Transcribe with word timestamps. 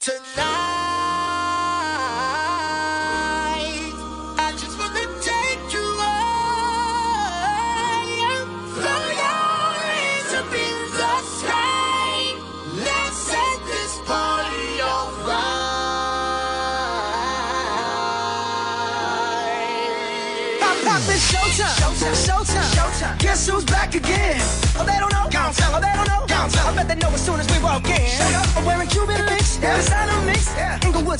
Tonight, 0.00 0.24
I 4.38 4.52
just 4.56 4.78
wanna 4.78 5.04
take 5.20 5.60
you. 5.74 5.84
Throw 8.80 9.02
your 9.12 9.76
hands 9.84 10.32
up 10.40 10.52
in 10.56 10.76
the 10.96 11.20
sky. 11.20 12.32
Let's 12.80 13.16
set 13.28 13.60
this 13.66 14.00
party 14.06 14.80
on 14.80 15.12
fire. 15.28 15.60
It's 21.12 21.28
showtime. 21.30 21.76
Showtime. 21.76 22.16
Showtime. 22.24 22.72
Showtime. 22.72 23.18
Guess 23.18 23.46
who's 23.50 23.64
back 23.66 23.94
again? 23.94 24.40
Oh, 24.78 24.84
they 24.86 24.98
don't 24.98 25.12
know. 25.12 25.28
Go 25.30 25.40
on, 25.40 25.52
tell 25.52 25.72
them. 25.72 25.76
Oh, 25.76 25.86
they 25.86 25.92
don't 25.92 26.08
know. 26.08 26.24
Go 26.26 26.36
on, 26.36 26.48
tell. 26.48 26.68
I 26.68 26.72
bet 26.74 26.88
they 26.88 26.94
know 26.94 27.10
as 27.10 27.20
soon 27.22 27.38
as 27.38 27.46
we 27.52 27.58
walk 27.62 27.84
in. 27.84 28.08
Shut 28.08 28.32
up. 28.32 28.56
I'm 28.56 28.64
wearing 28.64 28.88
Cuban 28.88 29.39
yeah. 29.62 30.22
Mix, 30.26 30.46
yeah. 30.56 30.78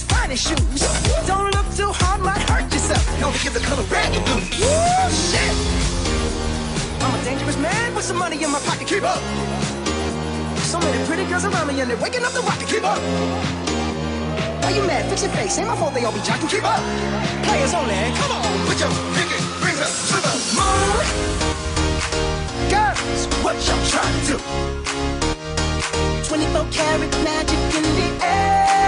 Finest 0.09 0.49
shoes. 0.49 0.81
Don't 1.27 1.51
look 1.55 1.67
too 1.75 1.91
hard, 1.93 2.21
might 2.23 2.43
hurt 2.49 2.73
yourself. 2.73 3.05
Give 3.43 3.55
the 3.55 3.61
color 3.61 3.83
red 3.85 4.13
and 4.15 4.25
blue. 4.25 4.37
Woo, 4.37 5.11
shit! 5.11 5.55
I'm 7.01 7.19
a 7.19 7.25
dangerous 7.25 7.57
man 7.57 7.95
with 7.95 8.05
some 8.05 8.19
money 8.19 8.43
in 8.43 8.51
my 8.51 8.61
pocket. 8.61 8.87
Keep 8.87 9.05
up. 9.05 9.21
So 10.65 10.79
many 10.79 11.05
pretty 11.07 11.25
girls 11.25 11.45
around 11.45 11.67
me 11.69 11.81
and 11.81 11.91
they're 11.91 11.97
waking 11.97 12.23
up 12.23 12.33
the 12.33 12.41
rocket. 12.43 12.69
Keep 12.69 12.85
up. 12.85 12.99
Why 14.63 14.71
you 14.71 14.83
mad? 14.87 15.09
Fix 15.09 15.23
your 15.23 15.33
face. 15.33 15.59
Ain't 15.59 15.69
my 15.69 15.77
fault 15.77 15.95
they 15.95 16.05
all 16.05 16.13
be 16.13 16.21
jocking. 16.21 16.51
Keep 16.51 16.65
up. 16.65 16.81
Players 17.45 17.75
only. 17.75 17.95
Come 18.21 18.33
on. 18.33 18.45
Put 18.69 18.79
your 18.79 18.91
pinky 19.17 19.41
rings 19.65 19.81
up 19.81 19.91
to 20.11 20.17
the 20.21 20.33
moon. 20.55 21.05
Girls, 22.71 23.27
what 23.43 23.57
y'all 23.67 23.83
trying 23.89 24.15
to 24.21 24.37
do? 24.37 25.20
24 26.31 26.65
karat 26.71 27.11
magic 27.25 27.59
in 27.75 27.83
the 27.83 28.25
air. 28.25 28.80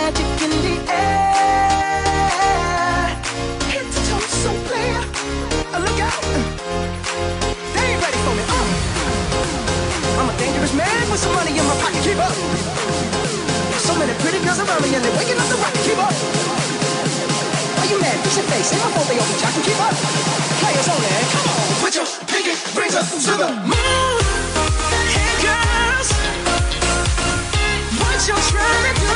magic 0.00 0.24
in 0.44 0.52
the 0.64 0.76
air. 0.88 2.00
So 4.42 4.50
clear. 4.68 4.96
Oh, 5.74 5.80
look 5.84 6.00
out. 6.00 6.22
They 7.76 7.88
ready 8.04 8.20
for 8.24 8.34
me. 8.38 8.44
Uh. 8.48 10.20
I'm 10.20 10.28
a 10.32 10.34
dangerous 10.40 10.72
man 10.72 11.02
with 11.10 11.20
some 11.20 11.34
money 11.36 11.52
in 11.60 11.64
my 11.70 11.76
pocket. 11.82 12.00
Keep 12.06 12.20
up. 12.28 12.34
So 13.86 13.92
many 14.00 14.14
pretty 14.22 14.40
girls 14.44 14.60
around 14.64 14.80
me 14.84 14.88
and 14.96 15.02
they're 15.04 15.16
waking 15.20 15.38
up 15.42 15.48
the 15.52 15.58
rock. 15.60 15.74
Keep 15.84 16.00
up. 16.00 16.14
Are 17.80 17.88
you 17.92 17.98
mad? 18.00 18.16
Your 18.36 18.46
face. 18.52 18.70
My 18.80 18.88
Come 21.34 21.46
on. 21.52 21.58
Put 21.82 21.92
your 21.98 22.06
pinky 22.30 22.54
rings 22.78 22.96
up 22.96 23.06
to 23.26 23.32
the 23.42 23.48
moon. 23.68 24.20
Hey, 25.12 25.32
girls. 25.44 26.08
What 28.00 28.18
you 28.28 28.36
trying 28.48 28.94
to 28.94 29.00
do? 29.00 29.09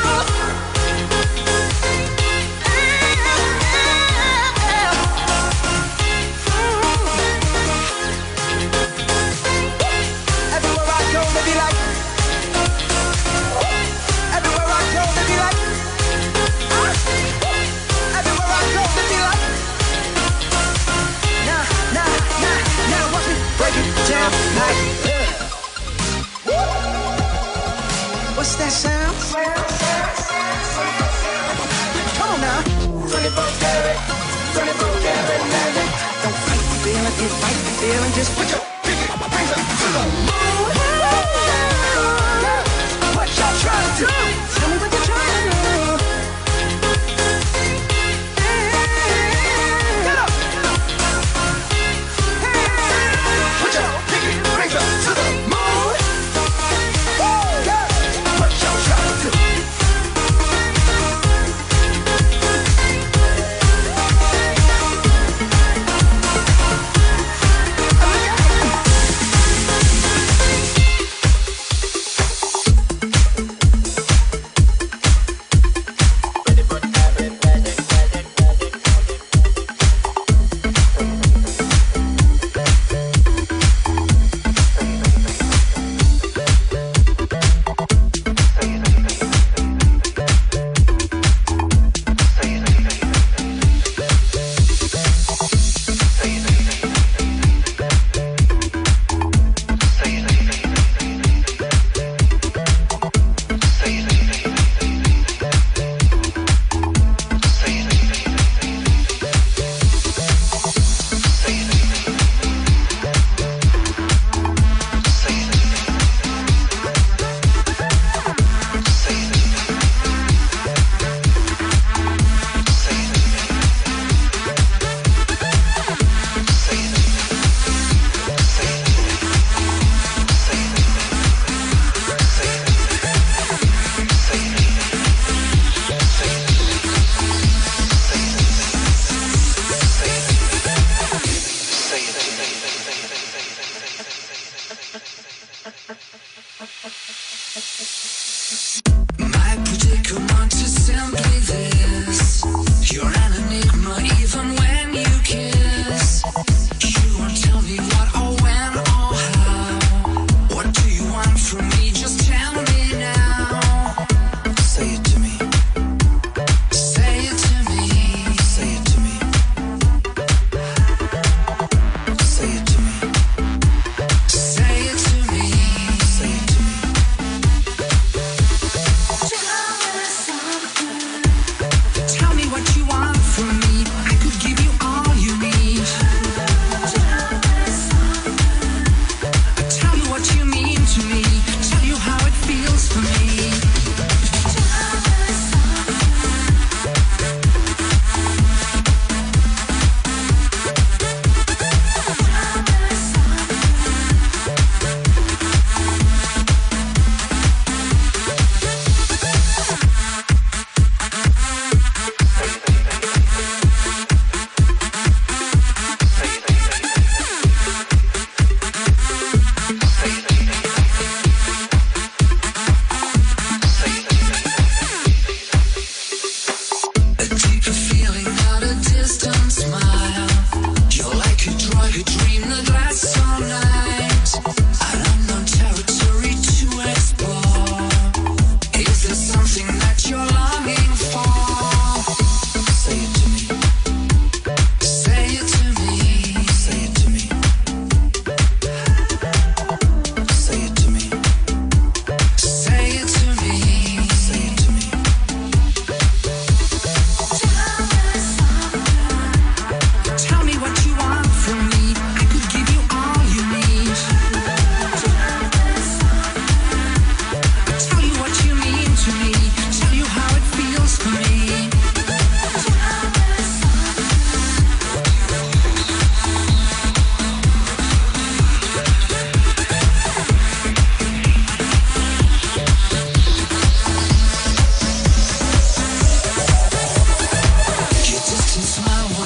just 37.24 37.40
fight 37.40 37.54
the 37.54 37.70
feeling, 37.80 38.12
just 38.12 38.36
put 38.36 38.50
your 38.50 38.73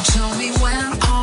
Tell 0.05 0.35
me 0.37 0.51
when 0.61 1.18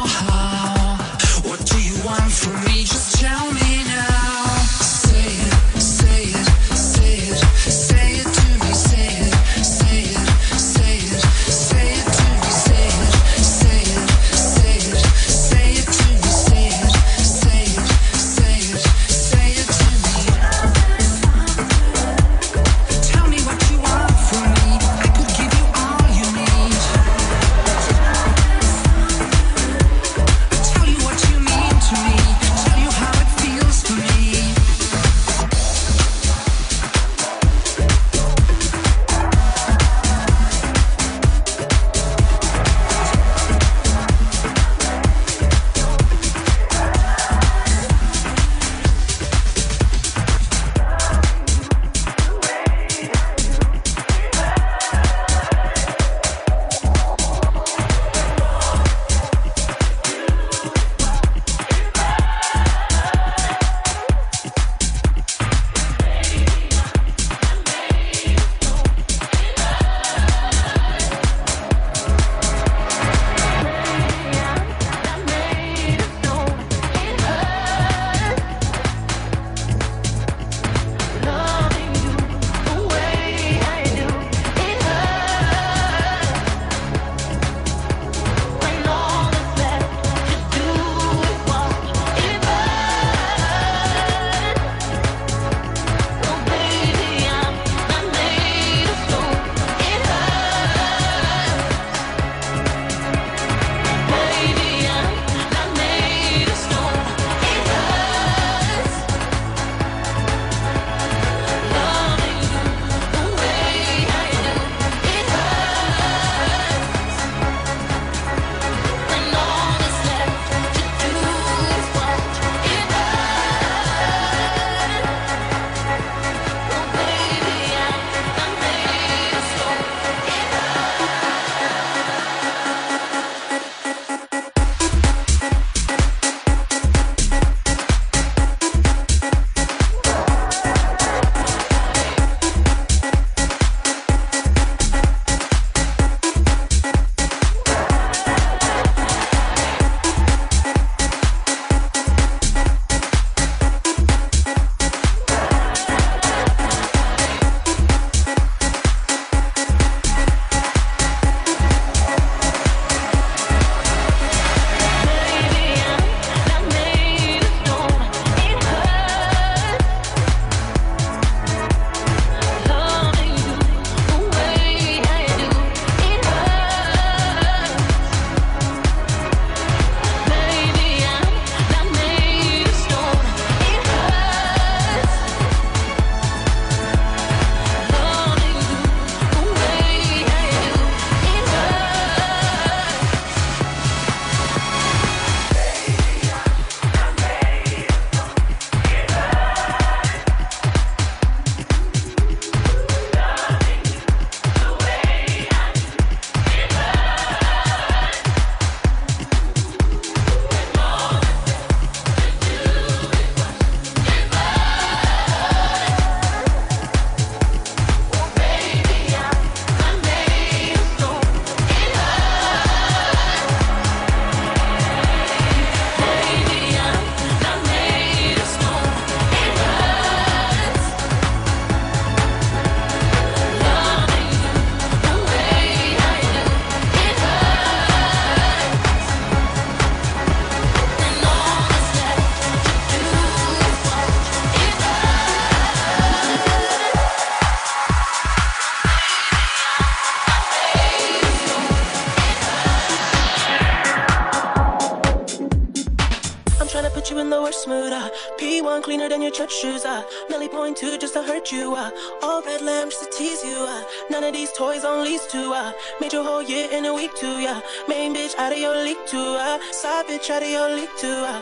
good. 257.15 257.93
Uh. 257.93 258.09
P1 258.37 258.83
cleaner 258.83 259.07
than 259.09 259.21
your 259.21 259.31
church 259.31 259.53
shoes. 259.53 259.85
Uh. 259.85 260.03
Millie 260.29 260.49
point 260.49 260.77
two 260.77 260.97
just 260.97 261.13
to 261.13 261.23
hurt 261.23 261.51
you. 261.51 261.75
Uh. 261.75 261.89
All 262.21 262.41
red 262.41 262.61
lamps 262.61 262.99
to 262.99 263.05
tease 263.11 263.43
you. 263.43 263.57
Uh. 263.57 263.83
None 264.09 264.23
of 264.23 264.33
these 264.33 264.51
toys 264.51 264.83
on 264.83 265.03
lease 265.03 265.25
to. 265.27 265.51
Uh. 265.53 265.71
Made 266.01 266.13
your 266.13 266.23
whole 266.23 266.41
year 266.41 266.67
in 266.71 266.85
a 266.85 266.93
week 266.93 267.13
too. 267.15 267.39
Yeah. 267.39 267.61
Main 267.87 268.13
bitch 268.13 268.35
out 268.37 268.51
of 268.51 268.57
your 268.57 268.75
league 268.83 269.05
too. 269.07 269.37
Uh. 269.39 269.59
Side 269.71 270.07
bitch 270.07 270.29
out 270.29 270.43
of 270.43 270.49
your 270.49 270.69
league 270.75 270.95
too. 270.97 271.07
Uh. 271.07 271.41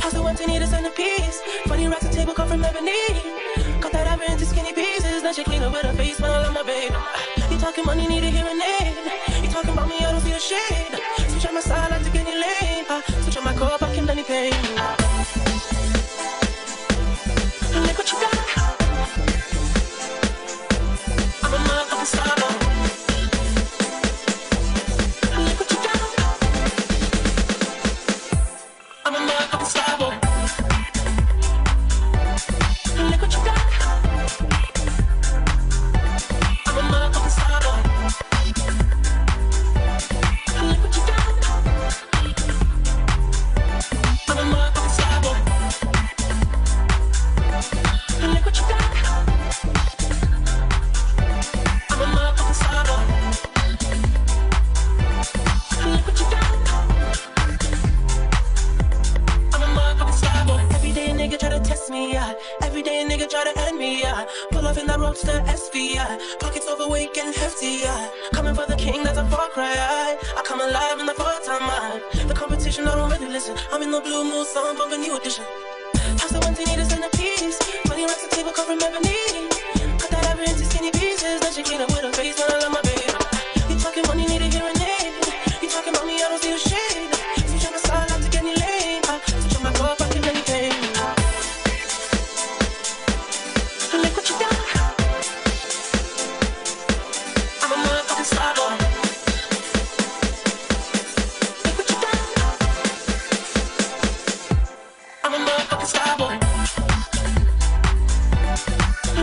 House 0.00 0.14
of 0.14 0.22
one 0.22 0.36
to 0.36 0.46
need 0.46 0.62
a 0.62 0.66
centerpiece. 0.66 1.42
Funny 1.66 1.86
racks 1.86 2.04
and 2.04 2.14
table 2.14 2.32
come 2.32 2.48
from 2.48 2.64
ebony. 2.64 2.92
Cut 3.80 3.92
that 3.92 4.06
ever 4.06 4.24
into 4.32 4.46
skinny 4.46 4.72
pieces. 4.72 5.22
Now 5.22 5.32
she 5.32 5.44
clean 5.44 5.62
up 5.62 5.72
with 5.72 5.82
her 5.82 5.92
face 5.94 6.20
when 6.20 6.30
I 6.30 6.38
love 6.44 6.54
my 6.54 6.62
babe. 6.62 6.92
You 7.50 7.58
talking 7.58 7.84
money, 7.84 8.06
need 8.06 8.24
a 8.24 8.30
hearing 8.30 8.60
aid. 8.80 8.96
You 9.42 9.48
talking 9.50 9.72
about 9.72 9.88
me, 9.88 9.98
I 9.98 10.12
don't 10.12 10.20
see 10.20 10.32
a 10.32 10.40
shade. 10.40 10.94
Switch 11.28 11.46
on 11.46 11.54
my 11.54 11.60
side, 11.60 11.92
I 11.92 11.98
take 11.98 12.14
any 12.14 12.18
lane. 12.18 12.19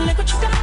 Look 0.06 0.18
what 0.18 0.32
you 0.32 0.40
got. 0.40 0.57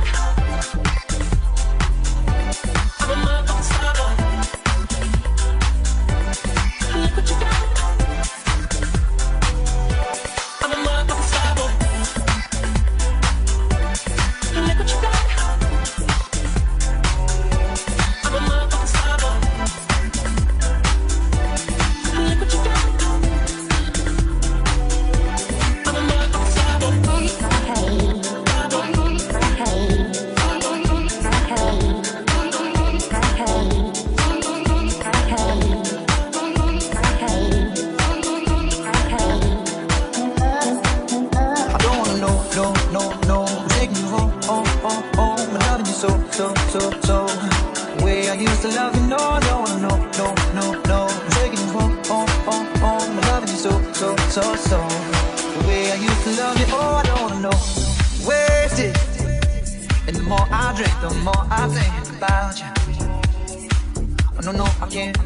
No, 64.45 64.51
no, 64.51 64.65
I 64.79 64.87
can't 64.87 65.17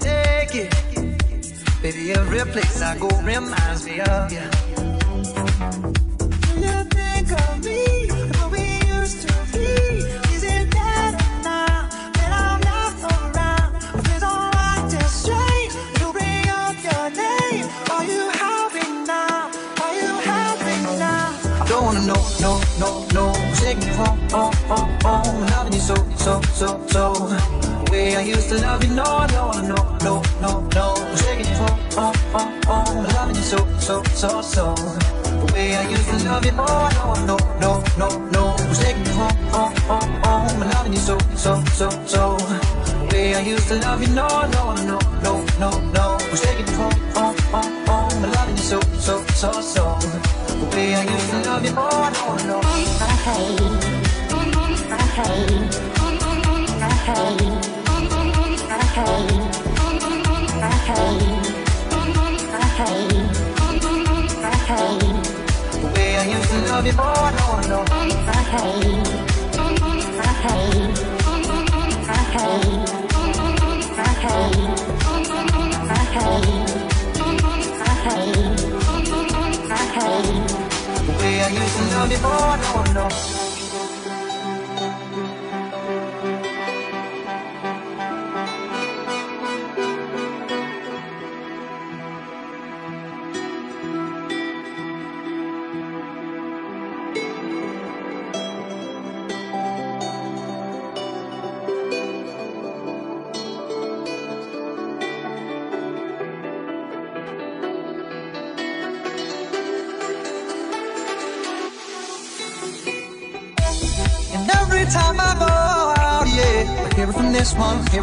take 0.00 0.54
it. 0.54 0.70
Baby, 1.80 2.12
every 2.12 2.40
place 2.52 2.82
I 2.82 2.98
go 2.98 3.08
reminds 3.22 3.86
me 3.86 4.00
of 4.00 4.30
you. 4.30 4.40
You 6.60 6.84
think 6.92 7.32
of 7.40 7.64
me 7.64 8.10
way 8.12 8.50
we 8.52 8.64
used 8.86 9.26
to 9.26 9.32
be. 9.52 9.64
Is 10.34 10.44
it 10.44 10.70
better 10.70 11.24
now 11.42 11.88
that 12.16 12.32
I'm 12.44 12.60
not 12.68 13.00
around? 13.08 13.70
Or 13.94 14.02
feels 14.02 14.22
alright 14.22 14.90
to 14.90 15.04
say 15.08 15.52
you 15.98 16.12
bring 16.12 16.48
up 16.50 16.76
your 16.84 17.06
name. 17.16 17.66
Are 17.90 18.04
you 18.04 18.28
happy 18.42 18.86
now? 19.06 19.50
Are 19.84 19.94
you 19.94 20.12
happy 20.28 20.76
now? 20.98 21.64
Don't 21.64 21.84
wanna 21.86 22.04
know, 22.04 22.22
no, 22.42 22.60
no, 22.78 23.06
no. 23.14 23.32
Taking 23.54 23.88
you 23.88 23.94
home, 23.94 24.18
home, 24.28 24.52
home, 24.68 24.98
home. 25.02 25.46
Loving 25.46 25.72
you 25.72 25.80
so, 25.80 25.94
so, 26.16 26.42
so, 26.52 26.86
so. 26.88 27.49
Way 28.00 28.16
I 28.16 28.22
used 28.22 28.48
to 28.48 28.56
love 28.62 28.82
you, 28.82 28.94
no, 28.94 29.02
I 29.04 29.28
wanna 29.30 29.68
know, 29.68 29.84
no, 30.00 30.22
no, 30.40 30.60
no. 30.74 30.94
I'm 30.96 31.16
taking 31.18 31.44
you 31.44 31.56
home, 31.60 31.80
home, 31.92 32.16
home, 32.32 32.62
home. 32.64 32.96
I'm 32.96 33.12
loving 33.12 33.36
you 33.36 33.42
so, 33.42 33.58
so, 33.78 34.02
so, 34.14 34.40
so. 34.40 34.74
The 34.74 35.52
way 35.52 35.76
I 35.76 35.86
used 35.86 36.08
to 36.08 36.16
love 36.24 36.46
you, 36.46 36.52
oh, 36.56 36.64
I 36.64 36.92
don't 36.94 37.08
wanna 37.08 37.26
know, 37.26 37.38
no, 37.60 37.72
no, 38.00 38.08
no. 38.32 38.42
I'm 38.56 38.74
taking 38.74 39.04
you 39.04 39.12
home, 39.12 39.36
home, 39.52 39.76
home, 39.90 40.12
home. 40.24 40.62
I'm 40.62 40.70
loving 40.70 40.94
you 40.94 40.98
so, 40.98 41.18
so, 41.36 41.62
so, 41.76 41.90
so. 42.06 42.38
The 42.38 43.08
way 43.12 43.34
I 43.34 43.40
used 43.40 43.68
to 43.68 43.76
love 43.84 44.00
you, 44.00 44.08
no, 44.14 44.24
I 44.24 44.48
wanna 44.64 44.84
know, 44.86 45.00
no, 45.22 45.44
no, 45.60 45.70
no. 45.92 46.16
I'm 46.24 46.36
taking 46.38 46.68
you 46.72 46.80
oh, 46.80 46.88
home, 46.88 46.96
oh, 47.16 47.36
oh, 47.36 47.52
home, 47.52 47.84
home, 47.84 48.12
home. 48.12 48.24
I'm 48.24 48.32
loving 48.32 48.56
you 48.56 48.62
so, 48.62 48.80
so, 48.96 49.22
so, 49.40 49.60
so. 49.60 49.84
The 50.00 50.66
way 50.74 50.94
I 50.94 51.02
used 51.04 51.30
to 51.32 51.38
love 51.50 51.64
you, 51.66 51.74
oh, 51.76 51.84
I. 51.84 52.10
The 52.48 52.56
way 52.64 52.80
I 52.96 53.12
love 53.12 53.60
you, 53.60 53.74
oh, 54.32 54.46
I 57.12 57.68
don't 57.68 57.79
I 81.42 81.52
used 81.52 81.76
to 81.76 81.94
love 81.94 82.12
you, 82.12 82.18
oh, 82.22 82.28
I 82.28 82.92
don't 82.92 83.39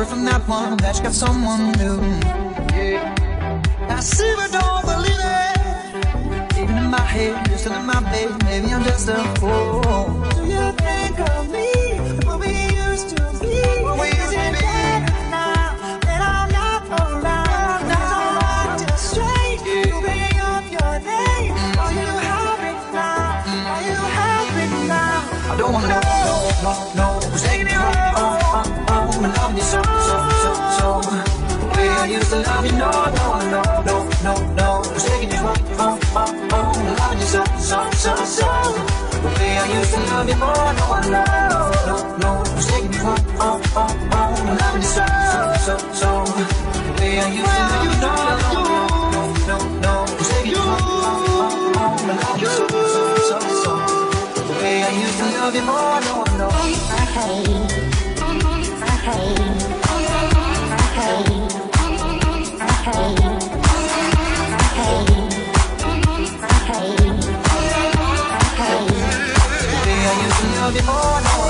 from 0.08 0.24
that 0.26 0.48
one, 0.48 0.78
that 0.78 0.98
you 0.98 1.04
got 1.04 1.14
someone 1.14 1.72
new. 1.74 2.00
Yeah. 2.76 3.16
I 3.90 4.00
see 4.00 4.34
but 4.36 4.52
don't 4.52 4.86
believe 4.86 5.24
it. 5.24 6.58
Even 6.58 6.78
in 6.78 6.90
my 6.90 7.02
head, 7.02 7.48
you're 7.50 7.58
still 7.58 7.74
in 7.74 7.86
my 7.86 8.00
bed. 8.02 8.44
Maybe 8.44 8.74
I'm 8.74 8.84
just 8.84 9.10
a 9.10 9.18
fool. 9.40 9.82
Do 10.36 10.46
you 10.46 10.72
think 10.74 11.20
of 11.20 11.52
me? 11.52 11.77
I 32.28 32.30
used 32.30 32.44
to 32.44 32.52
love 32.52 32.66
you, 32.66 32.72
no, 32.74 32.92
no, 32.92 33.40
no, 33.40 33.62
no, 33.88 33.96
no, 34.22 34.54
no. 34.56 34.82
Who's 34.84 35.04
taking 35.06 35.32
you 35.32 35.38
home? 35.38 35.56
Oh, 35.80 35.98
oh, 36.12 36.50
oh, 36.52 36.74
I'm 36.76 36.96
loving 36.98 37.20
you 37.20 37.26
so, 37.26 37.44
so, 37.56 37.90
so, 37.92 38.16
so. 38.26 38.48
The 39.24 39.30
way 39.40 39.58
I 39.58 39.80
used 39.80 39.94
to 39.94 40.00
love 40.12 40.28
you 40.28 40.36
more, 40.36 40.74
no, 40.76 40.88
no, 41.08 41.24
no, 41.88 42.18
no. 42.18 42.44
Who's 42.52 42.68
taking 42.68 42.92
you 42.92 43.00
home? 43.00 43.24
Oh, 43.40 43.62
oh, 43.78 44.10
oh, 44.12 44.44
I'm 44.44 44.58
loving 44.60 44.82
you 44.82 44.92
so, 44.92 45.06
so, 45.32 45.42
so, 45.66 45.76
so. 45.94 46.10
The 46.84 46.92
way 47.00 47.20
I 47.20 47.32
used 47.32 47.48
to 47.48 47.64
love 47.72 47.86
you, 47.88 47.96
no, 48.04 48.12
no, 48.44 48.60
no, 49.16 49.24
no, 49.48 49.58
no. 49.80 49.94
Who's 50.12 50.28
taking 50.28 50.52
you 50.52 50.58
home? 50.58 50.84
Oh, 50.84 51.32
oh, 51.40 51.72
oh, 51.78 51.96
I'm 51.96 52.12
loving 52.12 52.42
you 52.44 52.52
so, 52.52 52.68
so, 52.68 53.02
so, 53.24 53.38
so. 53.64 53.72
The 54.44 54.56
way 54.60 54.84
I 54.84 54.92
used 55.00 55.18
to 55.20 55.26
love 55.32 55.56
you 55.56 55.64
more, 55.64 56.02
no, 56.04 56.16
no. 56.36 56.48
The 59.18 59.77
To 70.18 70.24
love 70.24 70.76
you 70.76 70.82
more, 70.84 71.22
no, 71.22 71.50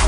no. 0.00 0.05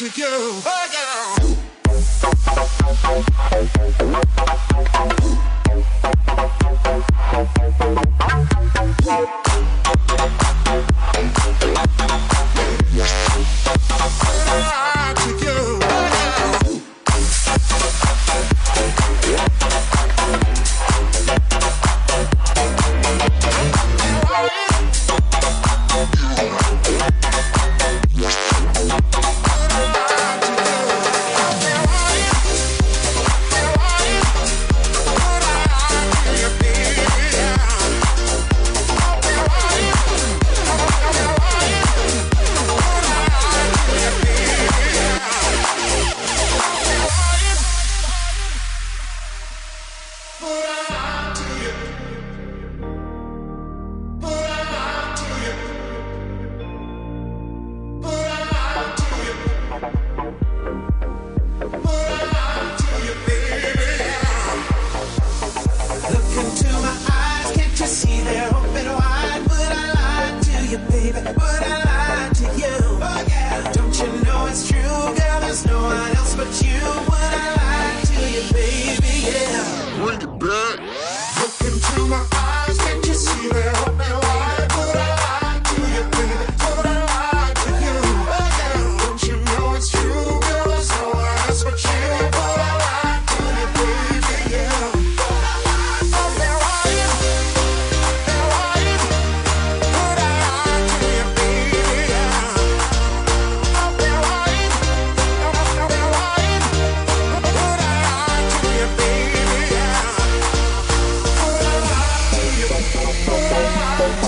To 0.00 0.06
you. 0.16 0.79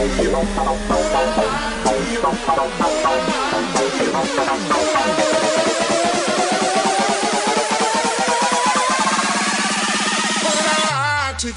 To 0.03 0.09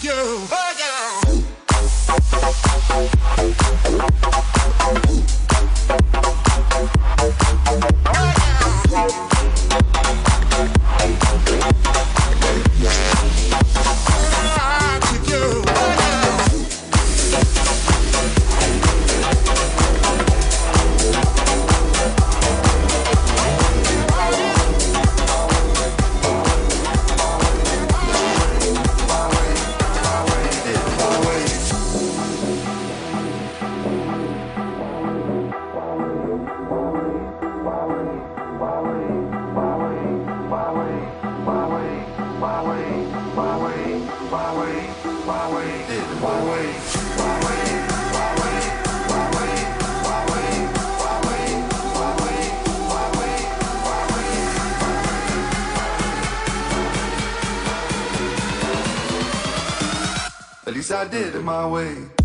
you. 0.01 0.13
Oh, 0.13 0.73
yeah. 4.39 4.51
I 60.95 61.03
did 61.03 61.35
it 61.35 61.43
my 61.43 61.67
way. 61.67 62.24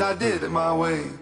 I 0.00 0.14
did 0.14 0.44
it 0.44 0.50
my 0.50 0.72
way. 0.74 1.17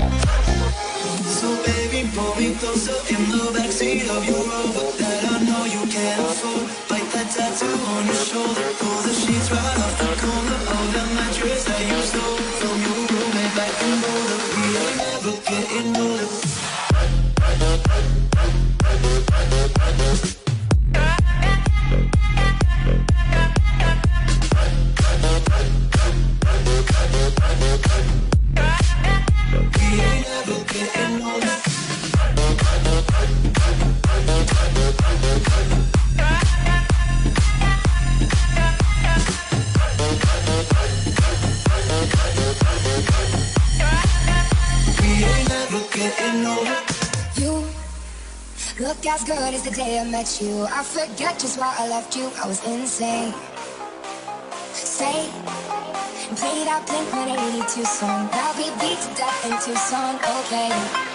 So 1.23 1.47
baby, 1.63 2.09
pull 2.15 2.35
me 2.35 2.55
closer 2.55 2.99
in 3.13 3.21
the 3.31 3.43
backseat 3.55 4.09
of 4.09 4.25
your 4.25 4.43
Rover 4.43 4.91
that 4.97 5.23
I 5.23 5.43
know 5.45 5.65
you 5.65 5.87
can't 5.91 6.19
afford. 6.21 6.67
Bite 6.89 7.09
that 7.13 7.31
tattoo 7.31 7.71
on 7.71 8.05
your 8.05 8.15
shoulder, 8.15 8.94
you. 50.41 50.65
I 50.65 50.81
forget 50.83 51.39
just 51.39 51.59
why 51.59 51.75
I 51.77 51.87
left 51.87 52.15
you. 52.15 52.29
I 52.41 52.47
was 52.47 52.65
insane. 52.65 53.33
And 56.27 56.37
play 56.37 56.65
that 56.65 56.81
Blink 56.87 57.11
182 57.13 57.85
song 57.85 58.27
that 58.33 58.51
we 58.57 58.65
beat 58.81 58.97
to 58.97 59.09
death 59.13 59.45
in 59.45 59.53
Tucson. 59.61 60.15
Okay. 60.41 61.14